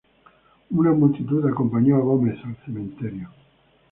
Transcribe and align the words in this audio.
Una 0.71 0.93
multitud 0.93 1.47
acompañó 1.47 1.97
a 1.97 1.99
Gómez 1.99 2.39
al 2.43 2.55
cementerio. 2.65 3.29